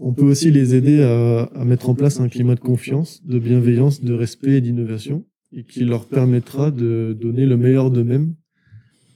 On 0.00 0.12
peut 0.12 0.24
aussi 0.24 0.50
les 0.50 0.74
aider 0.74 1.02
à, 1.02 1.44
à 1.44 1.64
mettre 1.64 1.88
en 1.88 1.94
place 1.94 2.20
un 2.20 2.28
climat 2.28 2.54
de 2.56 2.60
confiance, 2.60 3.24
de 3.24 3.38
bienveillance, 3.38 4.02
de 4.02 4.12
respect 4.12 4.54
et 4.56 4.60
d'innovation 4.60 5.24
et 5.52 5.64
qui 5.64 5.84
leur 5.84 6.06
permettra 6.06 6.70
de 6.70 7.16
donner 7.18 7.46
le 7.46 7.56
meilleur 7.56 7.90
d'eux-mêmes 7.90 8.34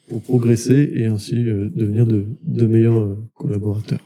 pour 0.08 0.22
progresser 0.22 0.90
et 0.94 1.06
ainsi 1.06 1.36
euh, 1.36 1.68
devenir 1.74 2.06
de, 2.06 2.24
de 2.44 2.66
meilleurs 2.66 2.98
euh, 3.00 3.16
collaborateurs, 3.34 4.00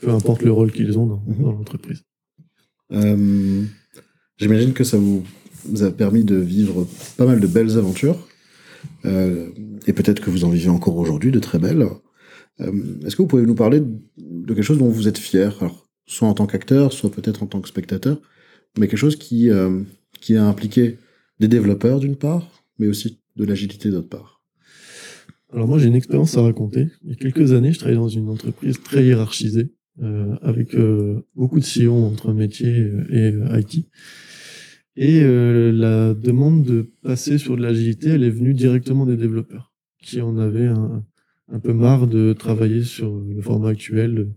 peu 0.00 0.10
importe 0.10 0.42
le 0.42 0.52
rôle 0.52 0.72
qu'ils 0.72 0.96
ont 0.98 1.06
dans, 1.06 1.22
Mhm. 1.26 1.42
dans 1.44 1.52
l'entreprise. 1.52 2.02
Euh, 2.92 3.62
J'imagine 4.38 4.72
que 4.72 4.84
ça 4.84 4.96
vous, 4.96 5.22
vous 5.66 5.82
a 5.82 5.90
permis 5.90 6.24
de 6.24 6.36
vivre 6.36 6.86
pas 7.16 7.26
mal 7.26 7.38
de 7.40 7.46
belles 7.46 7.76
aventures. 7.78 8.16
Euh, 9.04 9.50
et 9.86 9.92
peut-être 9.92 10.20
que 10.20 10.30
vous 10.30 10.44
en 10.44 10.50
vivez 10.50 10.68
encore 10.68 10.96
aujourd'hui 10.96 11.30
de 11.30 11.38
très 11.38 11.58
belles. 11.58 11.86
Euh, 12.60 12.72
Est-ce 13.04 13.16
que 13.16 13.22
vous 13.22 13.28
pouvez 13.28 13.46
nous 13.46 13.54
parler 13.54 13.80
de 13.80 14.54
quelque 14.54 14.62
chose 14.62 14.78
dont 14.78 14.88
vous 14.88 15.08
êtes 15.08 15.18
fier? 15.18 15.58
Soit 16.06 16.28
en 16.28 16.34
tant 16.34 16.46
qu'acteur, 16.46 16.92
soit 16.92 17.10
peut-être 17.10 17.42
en 17.42 17.46
tant 17.46 17.60
que 17.60 17.68
spectateur, 17.68 18.20
mais 18.78 18.88
quelque 18.88 18.98
chose 18.98 19.16
qui, 19.16 19.50
euh, 19.50 19.82
qui 20.20 20.36
a 20.36 20.44
impliqué 20.46 20.98
des 21.40 21.48
développeurs 21.48 22.00
d'une 22.00 22.16
part, 22.16 22.64
mais 22.78 22.86
aussi 22.86 23.20
de 23.36 23.44
l'agilité 23.44 23.90
d'autre 23.90 24.08
part. 24.08 24.42
Alors 25.52 25.68
moi 25.68 25.78
j'ai 25.78 25.88
une 25.88 25.94
expérience 25.94 26.36
à 26.36 26.42
raconter. 26.42 26.88
Il 27.02 27.10
y 27.10 27.12
a 27.12 27.16
quelques 27.16 27.52
années, 27.52 27.72
je 27.72 27.78
travaillais 27.78 27.98
dans 27.98 28.08
une 28.08 28.28
entreprise 28.28 28.80
très 28.82 29.04
hiérarchisée, 29.04 29.74
avec 30.40 30.74
beaucoup 31.36 31.60
de 31.60 31.64
sillons 31.64 32.06
entre 32.06 32.32
métier 32.32 32.90
et 33.10 33.34
IT. 33.58 33.86
Et 34.96 35.22
la 35.22 36.12
demande 36.12 36.64
de 36.64 36.90
passer 37.02 37.38
sur 37.38 37.56
de 37.56 37.62
l'agilité, 37.62 38.10
elle 38.10 38.24
est 38.24 38.30
venue 38.30 38.52
directement 38.52 39.06
des 39.06 39.16
développeurs, 39.16 39.72
qui 40.02 40.20
en 40.20 40.36
avaient 40.36 40.66
un, 40.66 41.02
un 41.52 41.58
peu 41.58 41.72
marre 41.72 42.06
de 42.06 42.32
travailler 42.32 42.82
sur 42.82 43.14
le 43.14 43.40
format 43.40 43.70
actuel 43.70 44.28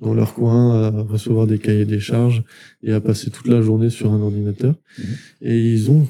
dans 0.00 0.14
leur 0.14 0.34
coin 0.34 0.82
à 0.82 0.90
recevoir 1.02 1.46
des 1.46 1.58
cahiers 1.58 1.84
des 1.84 2.00
charges 2.00 2.42
et 2.82 2.92
à 2.92 3.00
passer 3.00 3.30
toute 3.30 3.46
la 3.46 3.62
journée 3.62 3.90
sur 3.90 4.12
un 4.12 4.20
ordinateur. 4.20 4.74
Mhm. 4.98 5.04
Et 5.42 5.72
ils 5.72 5.90
ont 5.90 6.06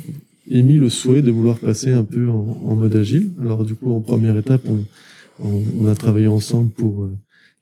émis 0.51 0.79
le 0.79 0.89
souhait 0.89 1.23
de 1.23 1.31
vouloir 1.31 1.59
passer 1.59 1.93
un 1.93 2.05
peu 2.05 2.29
en, 2.29 2.75
mode 2.75 2.97
agile. 2.97 3.31
Alors 3.41 3.65
du 3.65 3.75
coup, 3.75 3.93
en 3.93 4.01
première 4.01 4.37
étape, 4.37 4.63
on, 4.67 4.85
on, 5.41 5.87
a 5.87 5.95
travaillé 5.95 6.27
ensemble 6.27 6.71
pour 6.71 7.05
euh, 7.05 7.13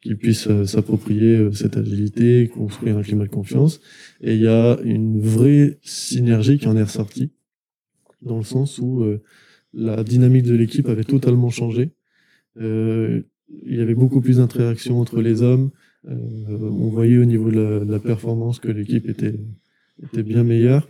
qu'ils 0.03 0.19
puissent 0.19 0.49
euh, 0.49 0.67
s'approprier 0.67 1.37
euh, 1.37 1.53
cette 1.53 1.77
agilité, 1.77 2.51
construire 2.53 2.99
un 2.99 3.03
climat 3.03 3.25
de 3.25 3.31
confiance. 3.31 3.81
Et 4.21 4.35
il 4.35 4.43
y 4.43 4.49
a 4.49 4.79
une 4.85 5.21
vraie 5.21 5.79
synergie 5.83 6.59
qui 6.59 6.69
en 6.69 6.77
est 6.77 6.83
ressortie, 6.83 7.31
dans 8.21 8.39
le 8.39 8.45
sens 8.45 8.79
où 8.79 9.05
la 9.73 10.05
dynamique 10.05 10.45
de 10.45 10.55
l'équipe 10.55 10.89
avait 10.89 11.05
totalement 11.05 11.51
changé. 11.51 11.91
il 12.57 13.25
y 13.67 13.81
avait 13.81 13.95
beaucoup 13.95 14.21
plus 14.21 14.37
d'interactions 14.37 15.01
entre 15.01 15.21
les 15.21 15.43
hommes, 15.43 15.71
euh, 16.09 16.15
on 16.61 16.89
voyait 16.89 17.19
au 17.19 17.25
niveau 17.25 17.51
de 17.51 17.85
la, 17.89 17.99
performance 17.99 18.59
que 18.59 18.69
l'équipe 18.69 19.09
était, 19.09 19.39
était 20.03 20.23
bien 20.23 20.43
meilleure. 20.43 20.89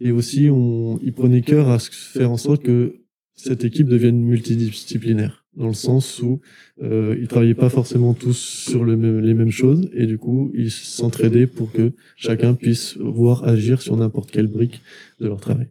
Et 0.00 0.12
aussi, 0.12 0.48
on, 0.50 0.98
il 1.02 1.12
prenait 1.12 1.42
cœur 1.42 1.68
à 1.70 1.78
faire 1.78 2.30
en 2.30 2.36
sorte 2.36 2.62
que 2.62 3.00
cette 3.34 3.64
équipe 3.64 3.88
devienne 3.88 4.20
multidisciplinaire, 4.20 5.43
dans 5.56 5.68
le 5.68 5.74
sens 5.74 6.20
où 6.20 6.40
euh, 6.82 7.16
ils 7.20 7.28
travaillaient 7.28 7.54
pas 7.54 7.68
forcément 7.68 8.14
tous 8.14 8.36
sur 8.36 8.84
le 8.84 8.94
les 9.20 9.34
mêmes 9.34 9.50
choses, 9.50 9.88
et 9.92 10.06
du 10.06 10.18
coup, 10.18 10.50
ils 10.54 10.70
s'entraidaient 10.70 11.46
pour 11.46 11.72
que 11.72 11.92
chacun 12.16 12.54
puisse 12.54 12.96
voir 12.96 13.44
agir 13.44 13.82
sur 13.82 13.96
n'importe 13.96 14.30
quelle 14.30 14.48
brique 14.48 14.80
de 15.20 15.26
leur 15.26 15.40
travail. 15.40 15.68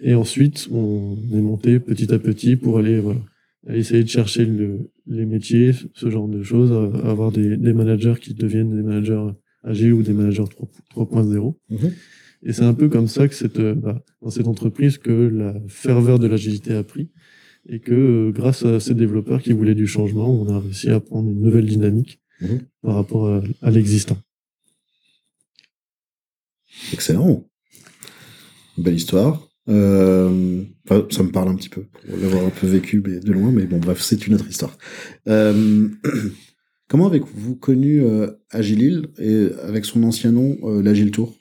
Et 0.00 0.14
ensuite, 0.14 0.68
on 0.70 1.16
est 1.32 1.42
monté 1.42 1.78
petit 1.78 2.12
à 2.12 2.18
petit 2.18 2.56
pour 2.56 2.78
aller 2.78 3.00
voilà, 3.00 3.20
essayer 3.68 4.02
de 4.02 4.08
chercher 4.08 4.46
le, 4.46 4.90
les 5.06 5.26
métiers, 5.26 5.72
ce 5.94 6.10
genre 6.10 6.28
de 6.28 6.42
choses, 6.42 6.72
avoir 7.04 7.30
des, 7.32 7.56
des, 7.56 7.72
managers 7.74 8.14
qui 8.20 8.32
deviennent 8.32 8.74
des 8.74 8.82
managers 8.82 9.26
agiles 9.62 9.92
ou 9.92 10.02
des 10.02 10.14
managers 10.14 10.44
3.0. 10.94 11.54
Mhm. 11.68 11.92
Et 12.42 12.52
c'est 12.54 12.64
un 12.64 12.72
peu 12.72 12.88
comme 12.88 13.08
ça 13.08 13.28
que 13.28 13.34
cette, 13.34 13.60
bah, 13.60 14.02
dans 14.22 14.30
cette 14.30 14.48
entreprise 14.48 14.96
que 14.96 15.10
la 15.10 15.54
ferveur 15.68 16.18
de 16.18 16.26
l'agilité 16.26 16.74
a 16.74 16.82
pris 16.82 17.10
et 17.68 17.80
que 17.80 17.92
euh, 17.92 18.32
grâce 18.32 18.64
à 18.64 18.80
ces 18.80 18.94
développeurs 18.94 19.42
qui 19.42 19.52
voulaient 19.52 19.74
du 19.74 19.86
changement, 19.86 20.30
on 20.30 20.48
a 20.48 20.58
réussi 20.58 20.90
à 20.90 21.00
prendre 21.00 21.30
une 21.30 21.40
nouvelle 21.40 21.66
dynamique 21.66 22.20
mhm. 22.40 22.60
par 22.82 22.94
rapport 22.94 23.28
à, 23.28 23.42
à 23.62 23.70
l'existant. 23.70 24.18
Excellent. 26.92 27.44
Belle 28.78 28.94
histoire. 28.94 29.50
Euh, 29.68 30.62
ça 31.10 31.22
me 31.22 31.30
parle 31.30 31.48
un 31.48 31.54
petit 31.54 31.68
peu, 31.68 31.82
pour 31.82 32.16
l'avoir 32.16 32.44
un 32.46 32.50
peu 32.50 32.66
vécu 32.66 33.02
mais 33.06 33.20
de 33.20 33.32
loin, 33.32 33.52
mais 33.52 33.66
bon, 33.66 33.78
bref, 33.78 34.00
c'est 34.00 34.26
une 34.26 34.34
autre 34.34 34.48
histoire. 34.48 34.76
Euh, 35.28 35.88
comment 36.88 37.06
avez-vous 37.06 37.56
connu 37.56 38.02
euh, 38.02 38.30
Agilil 38.50 39.06
et 39.18 39.48
avec 39.62 39.84
son 39.84 40.02
ancien 40.02 40.32
nom, 40.32 40.56
l'Agile 40.80 41.10
Tour? 41.10 41.34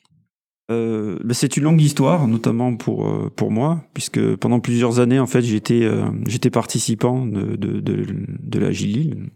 Euh, 0.70 1.18
ben, 1.24 1.34
c'est 1.34 1.58
une 1.58 1.64
longue 1.64 1.82
histoire, 1.82 2.28
notamment 2.28 2.76
pour 2.76 3.32
pour 3.36 3.52
moi, 3.52 3.84
puisque 3.94 4.36
pendant 4.36 4.60
plusieurs 4.60 5.00
années, 5.00 5.20
en 5.20 5.28
fait, 5.28 5.42
j'étais 5.42 5.90
j'étais 6.28 6.50
participant 6.50 7.26
de 7.26 7.56
de, 7.56 7.80
de, 7.80 8.06
de 8.40 8.60
l'Agile 8.60 9.30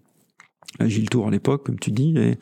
l'Agile 0.80 1.10
Tour 1.10 1.28
à 1.28 1.32
l'époque, 1.32 1.66
comme 1.66 1.80
tu 1.80 1.92
dis, 1.92 2.16
et 2.18 2.38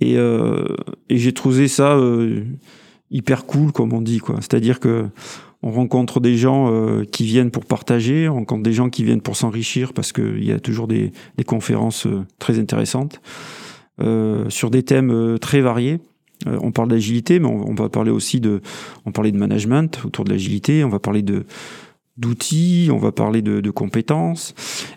et, 0.00 0.14
et 0.14 1.18
j'ai 1.18 1.32
trouvé 1.32 1.66
ça 1.66 1.98
hyper 3.10 3.46
cool, 3.46 3.72
comme 3.72 3.92
on 3.92 4.00
dit, 4.00 4.18
quoi. 4.18 4.36
C'est-à-dire 4.40 4.80
que 4.80 5.06
on 5.62 5.70
rencontre 5.70 6.20
des 6.20 6.36
gens 6.36 6.72
euh, 6.72 7.04
qui 7.04 7.24
viennent 7.24 7.50
pour 7.50 7.64
partager, 7.64 8.28
on 8.28 8.34
rencontre 8.34 8.62
des 8.62 8.72
gens 8.72 8.90
qui 8.90 9.04
viennent 9.04 9.20
pour 9.20 9.36
s'enrichir 9.36 9.92
parce 9.92 10.12
qu'il 10.12 10.44
y 10.44 10.52
a 10.52 10.60
toujours 10.60 10.86
des, 10.86 11.12
des 11.36 11.44
conférences 11.44 12.06
euh, 12.06 12.24
très 12.38 12.58
intéressantes 12.58 13.20
euh, 14.00 14.48
sur 14.50 14.70
des 14.70 14.84
thèmes 14.84 15.10
euh, 15.10 15.38
très 15.38 15.60
variés. 15.60 15.98
On 16.46 16.70
parle 16.72 16.88
d'agilité, 16.88 17.38
mais 17.38 17.48
on, 17.48 17.70
on, 17.70 17.74
va 17.74 17.88
parler 17.88 18.10
aussi 18.10 18.40
de, 18.40 18.60
on 19.06 19.12
parlait 19.12 19.32
de 19.32 19.38
management 19.38 20.00
autour 20.04 20.24
de 20.24 20.30
l'agilité, 20.30 20.84
on 20.84 20.88
va 20.88 20.98
parler 20.98 21.22
de 21.22 21.44
d'outils, 22.16 22.90
on 22.92 22.98
va 22.98 23.12
parler 23.12 23.42
de, 23.42 23.60
de, 23.60 23.70
compétences, 23.70 24.52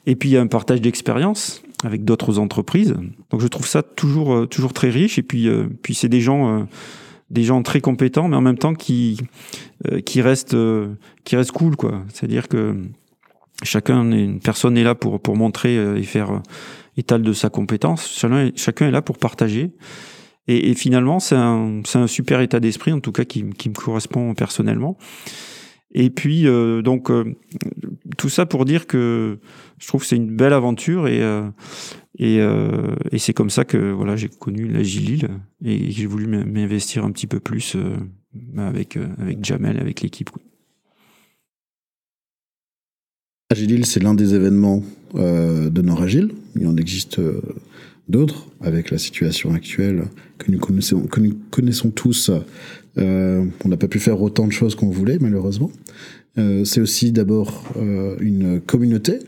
et 0.08 0.16
puis 0.16 0.30
il 0.30 0.32
y 0.32 0.38
a 0.38 0.42
un 0.42 0.48
partage 0.48 0.82
d'expérience 0.82 1.62
avec 1.84 2.04
d'autres 2.04 2.40
entreprises. 2.40 2.96
Donc 3.30 3.42
je 3.42 3.48
trouve 3.48 3.68
ça 3.68 3.84
toujours 3.84 4.48
toujours 4.50 4.74
très 4.74 4.90
riche, 4.90 5.20
et 5.20 5.24
puis 5.24 5.48
puis 5.84 5.94
c'est 5.94 6.10
des 6.10 6.22
gens 6.22 6.66
des 7.32 7.44
gens 7.44 7.64
très 7.64 7.82
compétents, 7.82 8.28
mais 8.28 8.36
en 8.36 8.42
même 8.42 8.58
temps 8.58 8.74
qui 8.74 9.18
euh, 9.90 10.02
qui 10.02 10.22
restent 10.22 10.54
euh, 10.54 10.94
qui 11.24 11.36
restent 11.36 11.54
cool 11.54 11.76
quoi. 11.76 12.04
C'est-à-dire 12.14 12.48
que 12.48 12.76
chacun 13.64 14.12
une 14.12 14.40
personne 14.40 14.78
est 14.78 14.84
là 14.84 14.96
pour 14.96 15.20
pour 15.22 15.38
montrer 15.38 15.78
euh, 15.78 15.98
et 15.98 16.04
faire 16.04 16.42
état 16.98 17.18
de 17.18 17.34
sa 17.34 17.50
compétence. 17.50 18.08
Chacun 18.56 18.88
est 18.88 18.92
là 18.92 19.02
pour 19.02 19.18
partager. 19.18 19.72
Et, 20.54 20.74
finalement, 20.74 21.20
c'est 21.20 21.36
un 21.36 22.08
super 22.08 22.42
état 22.42 22.60
d'esprit 22.60 22.92
en 22.92 23.00
tout 23.00 23.12
cas 23.12 23.26
qui 23.26 23.44
me 23.44 23.74
correspond 23.74 24.34
personnellement. 24.34 24.98
Et 25.94 26.10
puis 26.10 26.46
donc 26.84 27.12
tout 28.18 28.30
ça 28.30 28.46
pour 28.46 28.64
dire 28.64 28.88
que 28.88 29.40
je 29.78 29.88
trouve 29.88 30.02
que 30.02 30.08
c'est 30.08 30.16
une 30.16 30.36
belle 30.36 30.54
aventure 30.54 31.08
et 31.08 31.22
euh, 32.22 32.96
c'est 33.18 33.34
comme 33.34 33.50
ça 33.50 33.66
que 33.66 33.92
voilà, 33.92 34.16
j'ai 34.16 34.30
connu 34.30 34.68
l'Agilil 34.68 35.28
et 35.64 35.92
j'ai 35.92 36.06
voulu 36.06 36.28
m'investir 36.28 37.04
un 37.04 37.12
petit 37.12 37.28
peu 37.28 37.40
plus 37.40 37.76
euh, 37.76 37.96
avec, 38.58 38.98
euh, 38.98 39.08
Jamel, 39.42 39.80
avec 39.80 40.02
l'équipe. 40.02 40.30
Agilil, 43.50 43.86
c'est 43.86 44.02
l'un 44.02 44.14
des 44.14 44.34
événements 44.34 44.82
euh, 45.16 45.70
de 45.70 45.82
Nord-Agile. 45.82 46.32
Il 46.56 46.68
en 46.68 46.78
existe 46.78 47.20
euh, 47.20 47.42
d'autres 48.08 48.48
avec 48.62 48.92
la 48.92 48.98
situation 48.98 49.54
actuelle 49.54 50.06
que 50.38 50.52
nous 50.52 50.60
connaissons, 50.60 51.02
que 51.02 51.20
nous 51.20 51.38
connaissons 51.50 51.92
tous. 51.92 52.32
Euh, 52.98 53.46
on 53.64 53.70
n'a 53.70 53.78
pas 53.78 53.88
pu 53.88 54.00
faire 54.00 54.22
autant 54.22 54.48
de 54.48 54.52
choses 54.52 54.76
qu'on 54.76 54.90
voulait, 54.90 55.18
malheureusement. 55.20 55.72
c'est 56.36 56.82
aussi 56.82 57.12
d'abord 57.12 57.64
une 58.20 58.62
communauté 58.62 59.20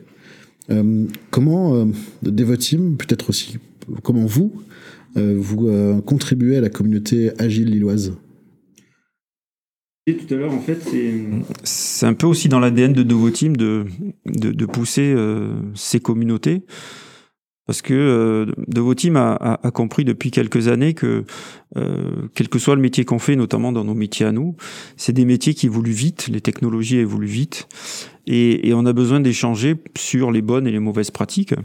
euh, 0.70 1.06
comment 1.30 1.76
euh, 1.76 1.86
Devoteam, 2.22 2.96
peut-être 2.98 3.30
aussi, 3.30 3.58
comment 4.02 4.26
vous, 4.26 4.54
euh, 5.18 5.36
vous 5.38 6.02
contribuez 6.02 6.58
à 6.58 6.62
la 6.62 6.70
communauté 6.70 7.32
agile 7.40 7.70
lilloise? 7.70 8.16
Tout 10.06 10.34
à 10.34 10.38
l'heure, 10.38 10.54
en 10.54 10.60
fait, 10.60 10.80
c'est 11.64 12.06
un 12.06 12.14
peu 12.14 12.28
aussi 12.28 12.50
dans 12.50 12.60
l'ADN 12.60 12.92
de 12.92 13.04
Devoteam 13.04 13.56
de, 13.56 13.86
de, 14.26 14.52
de 14.52 14.66
pousser 14.66 15.16
ces 15.76 16.02
communautés. 16.02 16.64
Parce 17.66 17.82
que 17.82 17.94
euh, 17.94 18.52
Devoteam 18.68 19.16
a, 19.16 19.34
a, 19.34 19.68
a, 19.68 19.72
compris 19.72 20.04
depuis 20.04 20.32
quelques 20.32 20.68
années 20.68 20.94
que, 20.94 21.24
euh, 21.78 22.28
quel 22.36 22.50
que 22.50 22.60
soit 22.60 22.76
le 22.76 22.82
métier 22.82 23.06
qu'on 23.06 23.20
fait, 23.20 23.38
notamment 23.38 23.72
dans 23.72 23.86
nos 23.86 23.94
métiers 23.94 24.26
à 24.26 24.34
nous, 24.34 24.58
c'est 24.98 25.14
des 25.14 25.24
métiers 25.24 25.54
qui 25.54 25.68
évoluent 25.68 25.92
vite, 25.92 26.28
les 26.28 26.42
technologies 26.42 26.98
évoluent 26.98 27.26
vite, 27.28 27.70
et, 28.28 28.68
et 28.68 28.74
on 28.74 28.86
a 28.86 28.92
besoin 28.92 29.22
d'échanger 29.22 29.76
sur 29.98 30.32
les 30.32 30.42
bonnes 30.42 30.68
et 30.68 30.72
les 30.72 30.80
mauvaises 30.80 31.12
pratiques. 31.12 31.56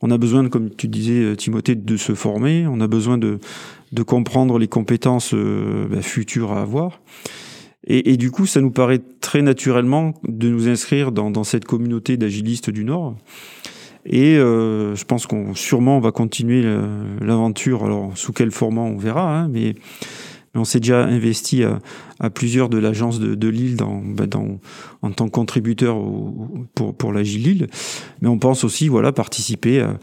On 0.00 0.10
a 0.10 0.18
besoin, 0.18 0.48
comme 0.48 0.70
tu 0.70 0.88
disais, 0.88 1.36
Timothée, 1.36 1.74
de 1.74 1.96
se 1.96 2.14
former, 2.14 2.66
on 2.66 2.80
a 2.80 2.86
besoin 2.86 3.18
de, 3.18 3.38
de 3.92 4.02
comprendre 4.02 4.58
les 4.58 4.68
compétences 4.68 5.34
euh, 5.34 5.86
bah, 5.88 6.02
futures 6.02 6.52
à 6.52 6.62
avoir. 6.62 7.00
Et, 7.86 8.12
et, 8.12 8.16
du 8.16 8.30
coup, 8.30 8.44
ça 8.46 8.60
nous 8.60 8.70
paraît 8.70 9.00
très 9.20 9.40
naturellement 9.40 10.14
de 10.26 10.48
nous 10.48 10.68
inscrire 10.68 11.10
dans, 11.10 11.30
dans 11.30 11.44
cette 11.44 11.64
communauté 11.64 12.16
d'agilistes 12.16 12.70
du 12.70 12.84
Nord. 12.84 13.16
Et 14.06 14.36
euh, 14.36 14.94
je 14.94 15.04
pense 15.04 15.26
qu'on 15.26 15.54
sûrement 15.54 15.96
on 15.96 16.00
va 16.00 16.12
continuer 16.12 16.64
l'aventure. 17.20 17.84
Alors 17.84 18.16
sous 18.16 18.32
quel 18.32 18.50
format 18.50 18.82
on 18.82 18.96
verra, 18.96 19.38
hein, 19.38 19.48
mais, 19.48 19.74
mais, 20.54 20.60
on 20.60 20.64
s'est 20.64 20.80
déjà 20.80 21.04
investi 21.04 21.64
à, 21.64 21.78
à 22.20 22.30
plusieurs 22.30 22.68
de 22.68 22.78
l'agence 22.78 23.20
de, 23.20 23.34
de 23.34 23.48
Lille 23.48 23.76
dans, 23.76 24.00
ben 24.02 24.26
dans, 24.26 24.58
en 25.02 25.10
tant 25.10 25.26
que 25.26 25.32
contributeur 25.32 25.96
au, 25.96 26.48
pour, 26.74 26.94
pour 26.94 27.12
la 27.12 27.22
Lille. 27.22 27.66
Mais 28.22 28.28
on 28.28 28.38
pense 28.38 28.64
aussi 28.64 28.88
voilà 28.88 29.12
participer 29.12 29.80
à, 29.80 29.98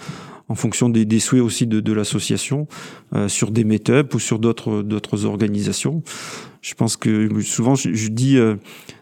en 0.48 0.56
fonction 0.56 0.90
des, 0.90 1.06
des, 1.06 1.20
souhaits 1.20 1.42
aussi 1.42 1.68
de, 1.68 1.80
de 1.80 1.94
l'association 1.94 2.68
euh, 3.14 3.28
sur 3.28 3.52
des 3.52 3.64
meet-up 3.64 4.14
ou 4.14 4.20
sur 4.20 4.40
d'autres 4.40 4.82
d'autres 4.84 5.26
organisations. 5.26 6.04
Je 6.62 6.74
pense 6.76 6.98
que 6.98 7.42
souvent 7.42 7.76
je, 7.76 7.94
je 7.94 8.10
dis 8.10 8.38
euh, 8.38 8.56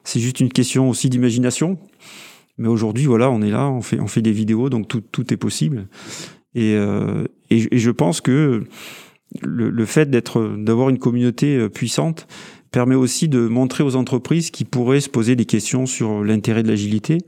c'est 0.04 0.20
juste 0.20 0.40
une 0.40 0.50
question 0.50 0.90
aussi 0.90 1.10
d'imagination. 1.10 1.78
Mais 2.58 2.68
aujourd'hui, 2.68 3.06
voilà, 3.06 3.30
on 3.32 3.42
est 3.42 3.50
là, 3.50 3.70
on 3.70 3.82
fait, 3.82 4.00
on 4.00 4.08
fait 4.08 4.22
des 4.22 4.32
vidéos, 4.32 4.70
donc 4.70 4.88
tout, 4.88 5.02
tout 5.02 5.34
est 5.34 5.38
possible. 5.38 5.88
Et, 6.56 6.76
euh, 6.76 7.26
et, 7.50 7.76
et, 7.76 7.80
je 7.80 7.90
pense 7.90 8.22
que 8.22 8.64
le, 9.42 9.70
le 9.70 9.86
fait 9.86 10.10
d'être, 10.10 10.56
d'avoir 10.58 10.90
une 10.90 11.00
communauté 11.00 11.58
euh, 11.58 11.70
puissante 11.70 12.28
permet 12.74 12.96
aussi 12.96 13.30
de 13.30 13.48
montrer 13.48 13.84
aux 13.84 13.96
entreprises 13.96 14.50
qui 14.52 14.66
pourraient 14.66 15.00
se 15.00 15.10
poser 15.10 15.36
des 15.38 15.46
questions 15.46 15.86
sur 15.86 16.24
l'intérêt 16.24 16.64
de 16.64 16.68
l'agilité, 16.68 17.20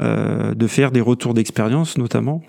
euh, 0.00 0.54
de 0.54 0.66
faire 0.66 0.90
des 0.90 1.02
retours 1.02 1.34
d'expérience 1.34 1.98
notamment 1.98 2.42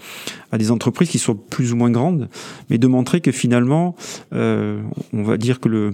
à 0.52 0.58
des 0.58 0.72
entreprises 0.72 1.10
qui 1.10 1.20
sont 1.20 1.36
plus 1.36 1.74
ou 1.74 1.76
moins 1.76 1.92
grandes, 1.92 2.30
mais 2.70 2.78
de 2.78 2.88
montrer 2.88 3.20
que 3.20 3.32
finalement, 3.32 3.96
euh, 4.34 4.82
on 5.12 5.24
va 5.24 5.38
dire 5.38 5.60
que 5.60 5.68
le 5.68 5.94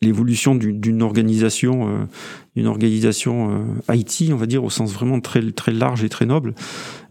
l'évolution 0.00 0.54
d'une 0.54 1.02
organisation, 1.02 1.88
euh, 1.88 2.04
une 2.54 2.66
organisation 2.66 3.66
euh, 3.88 3.94
IT, 3.94 4.30
on 4.32 4.36
va 4.36 4.46
dire 4.46 4.62
au 4.62 4.70
sens 4.70 4.92
vraiment 4.92 5.20
très 5.20 5.50
très 5.50 5.72
large 5.72 6.04
et 6.04 6.08
très 6.08 6.26
noble, 6.26 6.54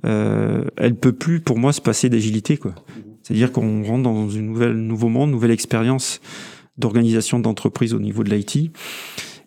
euh, 0.05 0.63
elle 0.77 0.95
peut 0.95 1.11
plus 1.11 1.41
pour 1.41 1.59
moi 1.59 1.73
se 1.73 1.81
passer 1.81 2.09
d'agilité. 2.09 2.59
C'est-à-dire 3.23 3.51
qu'on 3.51 3.83
rentre 3.83 4.03
dans 4.03 4.29
une 4.29 4.45
nouvelle 4.45 4.77
nouveau 4.77 5.09
monde, 5.09 5.31
nouvelle 5.31 5.51
expérience 5.51 6.21
d'organisation 6.77 7.39
d'entreprise 7.39 7.93
au 7.93 7.99
niveau 7.99 8.23
de 8.23 8.33
l'IT. 8.33 8.71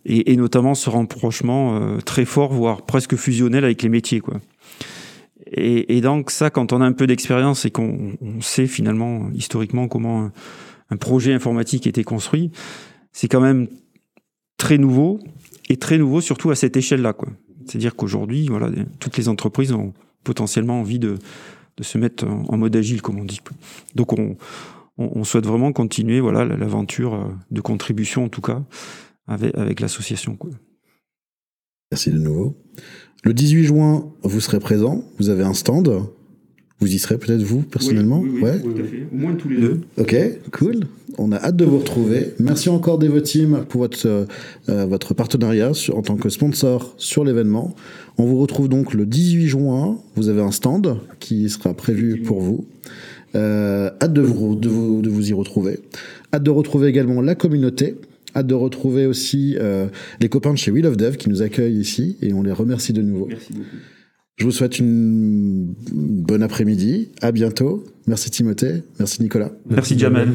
Et, 0.06 0.32
et, 0.32 0.37
notamment 0.37 0.75
ce 0.75 0.88
rapprochement 0.88 1.76
euh, 1.76 1.99
très 1.99 2.25
fort, 2.25 2.52
voire 2.52 2.82
presque 2.82 3.16
fusionnel 3.16 3.64
avec 3.64 3.82
les 3.82 3.90
métiers. 3.90 4.20
Quoi. 4.20 4.40
Et, 5.47 5.97
et 5.97 6.00
donc 6.00 6.30
ça, 6.30 6.50
quand 6.50 6.73
on 6.73 6.80
a 6.80 6.85
un 6.87 6.92
peu 6.92 7.06
d'expérience 7.06 7.64
et 7.64 7.70
qu'on 7.70 8.16
sait 8.40 8.66
finalement 8.66 9.30
historiquement 9.35 9.88
comment 9.88 10.25
un, 10.25 10.32
un 10.90 10.97
projet 10.97 11.32
informatique 11.32 11.87
était 11.87 12.04
construit, 12.04 12.50
c'est 13.12 13.28
quand 13.28 13.40
même 13.40 13.68
très 14.56 14.78
nouveau 14.78 15.20
et 15.68 15.76
très 15.76 15.98
nouveau 15.98 16.20
surtout 16.20 16.50
à 16.50 16.54
cette 16.54 16.76
échelle-là. 16.76 17.14
C'est-à-dire 17.66 17.96
qu'aujourd'hui, 17.96 18.48
toutes 18.98 19.16
les 19.16 19.28
entreprises 19.28 19.72
ont 19.72 19.92
potentiellement 20.24 20.80
envie 20.80 20.98
de, 20.98 21.18
se 21.80 21.96
mettre 21.96 22.26
en, 22.26 22.58
mode 22.58 22.76
agile, 22.76 23.00
comme 23.00 23.18
on 23.18 23.24
dit. 23.24 23.40
Donc 23.94 24.12
on, 24.12 24.36
souhaite 25.24 25.46
vraiment 25.46 25.72
continuer 25.72 26.20
voilà 26.20 26.44
l'aventure 26.44 27.32
de 27.50 27.60
contribution 27.62 28.24
en 28.24 28.28
tout 28.28 28.42
cas 28.42 28.62
avec, 29.26 29.56
avec 29.56 29.80
l'association. 29.80 30.36
Merci 31.90 32.10
de 32.10 32.18
nouveau. 32.18 32.56
Le 33.24 33.34
18 33.34 33.64
juin, 33.64 34.12
vous 34.22 34.40
serez 34.40 34.60
présent. 34.60 35.04
Vous 35.18 35.28
avez 35.28 35.42
un 35.42 35.54
stand. 35.54 36.10
Vous 36.80 36.94
y 36.94 36.99
serez 36.99 37.18
peut-être 37.18 37.42
vous 37.42 37.60
personnellement 37.60 38.20
oui, 38.20 38.30
oui, 38.34 38.42
ouais. 38.42 38.58
tout 38.60 38.70
à 38.70 38.84
fait. 38.84 39.06
Au 39.12 39.16
moins 39.16 39.34
tous 39.34 39.49
les 39.50 39.58
deux. 39.58 39.80
Ok, 39.99 40.16
cool. 40.52 40.87
On 41.18 41.32
a 41.32 41.37
hâte 41.37 41.56
de 41.56 41.66
vous 41.66 41.78
retrouver. 41.78 42.32
Merci 42.38 42.70
encore 42.70 42.99
Devoteam 42.99 43.66
pour 43.68 43.82
votre, 43.82 44.06
euh, 44.06 44.87
votre 44.87 45.12
partenariat 45.12 45.75
sur, 45.75 45.99
en 45.99 46.02
tant 46.02 46.16
que 46.16 46.30
sponsor 46.30 46.94
sur 46.96 47.25
l'événement. 47.25 47.75
On 48.16 48.25
vous 48.25 48.38
retrouve 48.38 48.68
donc 48.68 48.94
le 48.94 49.04
18 49.04 49.49
juin. 49.49 49.99
Vous 50.16 50.30
avez 50.30 50.40
un 50.40 50.52
stand 50.52 50.99
qui 51.18 51.50
sera 51.50 51.75
prévu 51.75 52.22
pour 52.22 52.40
vous. 52.40 52.64
Euh, 53.34 53.90
hâte 54.00 54.14
de 54.14 54.22
vous, 54.22 54.54
de, 54.54 54.68
vous, 54.68 55.02
de 55.02 55.10
vous 55.10 55.28
y 55.30 55.32
retrouver. 55.34 55.80
Hâte 56.32 56.42
de 56.42 56.50
retrouver 56.50 56.88
également 56.88 57.20
la 57.20 57.34
communauté. 57.34 57.96
Hâte 58.34 58.46
de 58.46 58.54
retrouver 58.54 59.06
aussi 59.06 59.56
euh, 59.58 59.88
les 60.20 60.28
copains 60.28 60.52
de 60.52 60.58
chez 60.58 60.70
We 60.70 60.82
Love 60.82 60.96
Dev 60.96 61.16
qui 61.16 61.28
nous 61.28 61.42
accueillent 61.42 61.78
ici 61.78 62.16
et 62.22 62.32
on 62.32 62.42
les 62.42 62.52
remercie 62.52 62.92
de 62.92 63.02
nouveau. 63.02 63.26
Merci 63.26 63.52
beaucoup. 63.52 63.76
Je 64.40 64.47
vous 64.47 64.52
souhaite 64.52 64.78
une 64.78 65.75
bonne 65.92 66.42
après-midi. 66.42 67.11
À 67.20 67.30
bientôt. 67.30 67.85
Merci 68.06 68.30
Timothée. 68.30 68.82
Merci 68.99 69.23
Nicolas. 69.23 69.50
Merci, 69.68 69.99
Jamel. 69.99 70.32